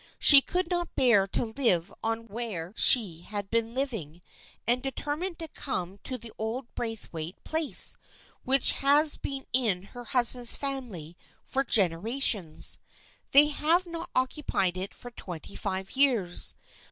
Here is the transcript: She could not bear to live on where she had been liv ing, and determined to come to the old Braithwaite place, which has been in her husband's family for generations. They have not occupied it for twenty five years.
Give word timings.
She 0.17 0.41
could 0.41 0.67
not 0.71 0.95
bear 0.95 1.27
to 1.27 1.45
live 1.45 1.93
on 2.03 2.25
where 2.27 2.73
she 2.75 3.19
had 3.21 3.51
been 3.51 3.75
liv 3.75 3.93
ing, 3.93 4.23
and 4.65 4.81
determined 4.81 5.37
to 5.37 5.47
come 5.47 5.99
to 6.05 6.17
the 6.17 6.31
old 6.39 6.65
Braithwaite 6.73 7.43
place, 7.43 7.97
which 8.43 8.71
has 8.71 9.17
been 9.17 9.45
in 9.53 9.83
her 9.93 10.05
husband's 10.05 10.55
family 10.55 11.15
for 11.45 11.63
generations. 11.63 12.79
They 13.29 13.49
have 13.49 13.85
not 13.85 14.09
occupied 14.15 14.75
it 14.75 14.95
for 14.95 15.11
twenty 15.11 15.55
five 15.55 15.91
years. 15.91 16.55